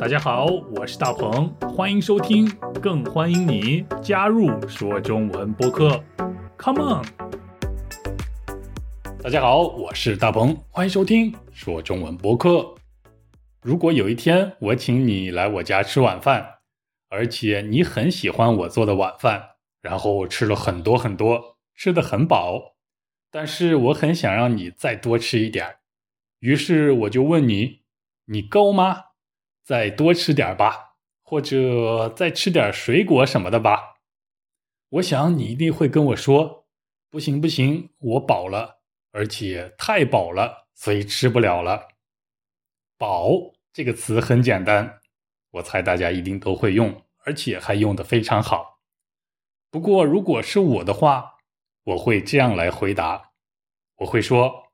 [0.00, 0.46] 大家好，
[0.76, 2.48] 我是大鹏，欢迎收听，
[2.80, 6.00] 更欢迎你加入说中文播客。
[6.56, 7.04] Come on！
[9.20, 12.76] 大家好，我是大鹏，欢迎收听说中文播客。
[13.60, 16.46] 如果有一天我请你来我家吃晚饭，
[17.08, 22.76] 而且你很喜欢我做的晚饭，然后吃了很多很多，吃的很饱，
[23.32, 25.78] 但是我很想让你再多吃一点，
[26.38, 27.80] 于是我就问你，
[28.26, 29.06] 你够吗？
[29.68, 33.96] 再多吃点吧，或者再吃点水果什么的吧。
[34.88, 36.66] 我想你一定会跟我说
[37.10, 38.78] ：“不行不行，我饱了，
[39.12, 41.88] 而且太饱了，所以吃不了了。”
[42.96, 43.28] 饱
[43.70, 45.00] 这个词很简单，
[45.50, 48.80] 我猜大家一定都会用，而且还用的非常好。
[49.70, 51.34] 不过如果是我的话，
[51.84, 53.32] 我会这样来回答：
[53.96, 54.72] 我会说：“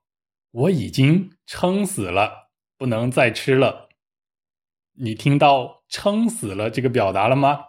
[0.51, 3.89] 我已经撑死了，不能再吃了。”
[4.97, 7.59] 你听到“撑死了”这个表达了吗？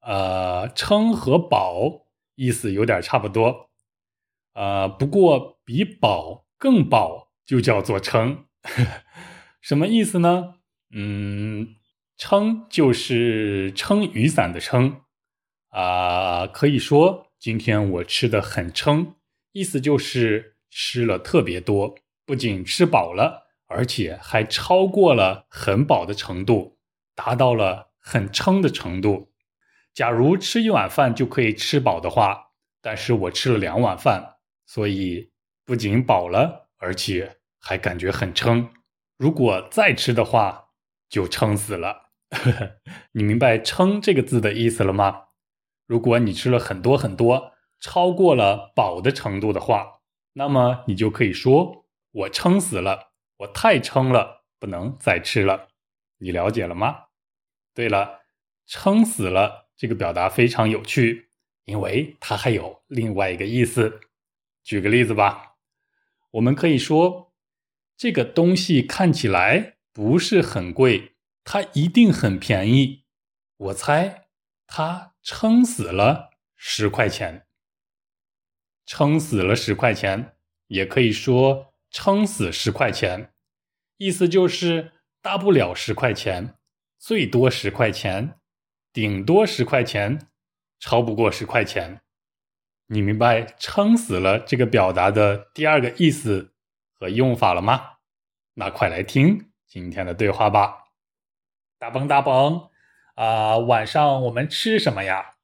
[0.00, 3.70] 呃，撑和饱意思有点差不多，
[4.54, 8.46] 呃，不过比饱更饱就叫做撑，
[9.60, 10.54] 什么意思呢？
[10.94, 11.76] 嗯，
[12.16, 15.02] 撑就是撑雨伞的撑，
[15.68, 19.14] 啊，可以说今天我吃的很撑，
[19.52, 21.94] 意思就是吃了特别多，
[22.26, 23.41] 不仅吃饱了。
[23.74, 26.78] 而且还超过了很饱的程度，
[27.14, 29.32] 达到了很撑的程度。
[29.94, 35.30] 假如吃一碗饭就可以吃饱的话，但是我吃了两碗饭，所以
[35.64, 38.70] 不仅饱了，而且还感觉很撑。
[39.16, 40.68] 如果再吃的话，
[41.08, 42.10] 就撑死了。
[43.12, 45.24] 你明白“撑”这个字的意思了吗？
[45.86, 50.00] 如果你吃了很多很多，超过了饱的程度的话，
[50.32, 53.11] 那么你就可以说：“我撑死了。”
[53.42, 55.68] 我太撑了，不能再吃了。
[56.18, 57.06] 你了解了吗？
[57.74, 58.20] 对了，
[58.66, 61.30] 撑死了这个表达非常有趣，
[61.64, 64.00] 因为它还有另外一个意思。
[64.62, 65.56] 举个例子吧，
[66.32, 67.32] 我们可以说
[67.96, 73.06] 这个东西看起来不是很贵，它一定很便宜。
[73.56, 74.28] 我猜
[74.68, 77.48] 它撑死了十块钱。
[78.86, 80.36] 撑死了十块钱，
[80.68, 83.31] 也可以说撑死十块钱。
[84.02, 84.90] 意思就是
[85.20, 86.56] 大不了十块钱，
[86.98, 88.40] 最多十块钱，
[88.92, 90.26] 顶多十块钱，
[90.80, 92.00] 超不过十块钱。
[92.88, 96.52] 你明白“撑死了”这个表达的第二个意思
[96.98, 97.98] 和用法了吗？
[98.54, 100.86] 那快来听今天的对话吧。
[101.78, 102.70] 大鹏大鹏，
[103.14, 105.36] 啊，晚上我们吃什么呀？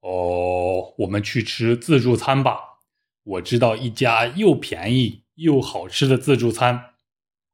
[0.00, 2.80] 哦，我们去吃自助餐吧。
[3.24, 6.93] 我知道一家又便宜又好吃的自助餐。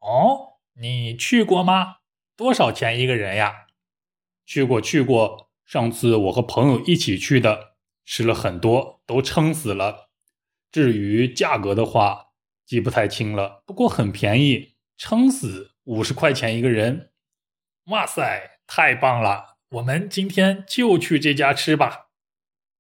[0.01, 1.97] 哦，你去过吗？
[2.37, 3.67] 多少钱一个人呀？
[4.47, 5.51] 去过，去过。
[5.65, 7.75] 上次我和朋友一起去的，
[8.05, 10.11] 吃了很多，都撑死了。
[10.73, 12.31] 至于价格的话，
[12.67, 17.13] 记不太清了，不过很便宜，撑死五十块钱一个人。
[17.85, 19.59] 哇塞，太棒了！
[19.71, 22.09] 我们今天就去这家吃吧。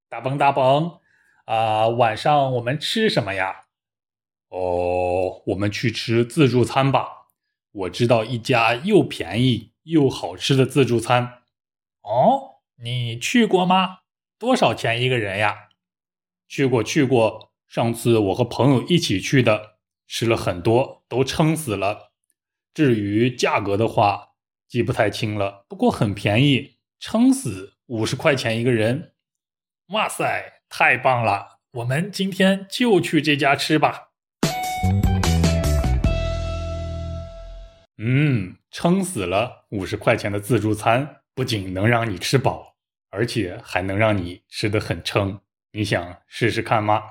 [0.09, 0.98] 大鹏大鹏，
[1.44, 3.66] 啊，晚上我们吃什么呀？
[4.50, 7.26] 哦，我们去吃自助餐吧。
[7.72, 11.42] 我知道一家又便宜又好吃的自助餐。
[12.02, 14.00] 哦，你去过吗？
[14.38, 15.68] 多少钱一个人呀？
[16.48, 17.52] 去过，去过。
[17.68, 19.76] 上次我和朋友一起去的，
[20.08, 22.10] 吃了很多，都撑死了。
[22.74, 24.30] 至于价格的话，
[24.66, 29.14] 记不太清了，不过很便宜，撑死五十块钱一个人。
[29.90, 31.60] 哇塞，太棒了！
[31.72, 34.09] 我们今天就去这家吃吧。
[37.98, 39.66] 嗯，撑死了！
[39.70, 42.76] 五十块钱的自助餐不仅能让你吃饱，
[43.10, 45.41] 而且还能让你吃得很撑。
[45.72, 47.02] 你想试试看吗？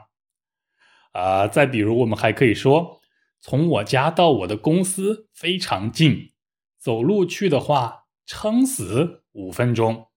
[1.12, 3.00] 啊，再比如，我们还可以说，
[3.40, 6.34] 从我家到我的公司非常近，
[6.80, 10.08] 走路去的话，撑死五分钟。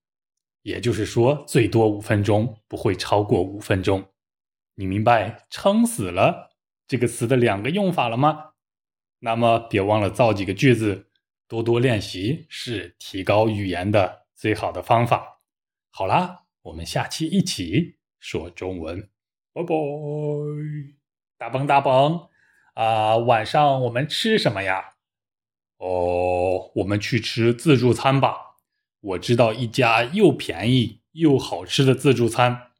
[0.62, 4.04] 也就是说，最多五分钟，不会超过五分钟。
[4.76, 6.51] 你明白“撑死了”
[6.92, 8.50] 这个词的两个用法了吗？
[9.20, 11.08] 那么别忘了造几个句子，
[11.48, 15.40] 多多练习是提高语言的最好的方法。
[15.90, 19.08] 好啦，我们下期一起说中文，
[19.54, 19.74] 拜拜！
[21.38, 22.28] 大鹏大鹏，
[22.74, 24.90] 啊，晚上我们吃什么呀？
[25.78, 28.58] 哦，我们去吃自助餐吧。
[29.00, 32.70] 我知道一家又便宜又好吃的自助餐。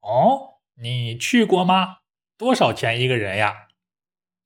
[0.00, 1.98] 哦，你去过吗？
[2.42, 3.68] 多少钱一个人呀？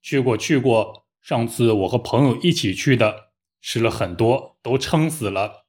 [0.03, 1.07] 去过，去过。
[1.19, 5.65] 上次我和朋友一起去的，吃了很多，都撑死了。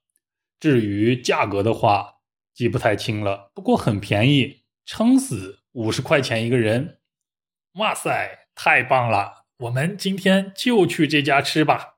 [0.59, 2.19] 至于价格的话，
[2.53, 6.99] 记不太清了，不过很便宜，撑死五十块钱一个人。
[7.79, 9.45] 哇塞，太棒了！
[9.61, 11.95] 我们今天就去这家吃吧。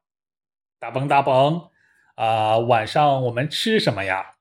[0.80, 1.70] 大鹏大鹏，
[2.16, 4.36] 啊，晚上我们吃什么呀？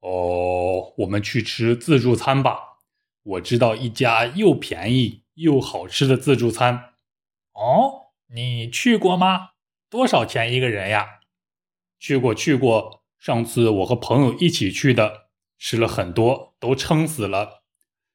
[0.00, 2.71] 哦，我们去吃自助餐吧。
[3.22, 6.94] 我知道一家又便宜又好吃的自助餐。
[7.52, 9.50] 哦，你去过吗？
[9.88, 11.20] 多少钱一个人呀？
[11.98, 13.02] 去过，去过。
[13.18, 15.22] 上次我和朋友一起去的。
[15.64, 17.62] 吃了很多，都撑死了。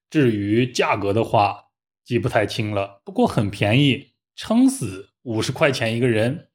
[0.09, 1.69] 至于价格的话，
[2.03, 6.49] 记不太清了，不过很便宜，撑死五十块钱一个人。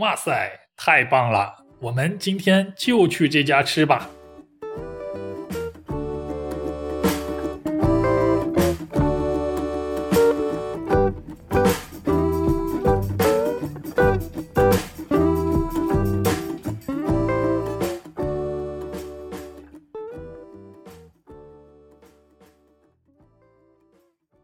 [0.00, 1.64] 哇塞，太棒了！
[1.82, 4.10] 我们今天就去这家吃吧。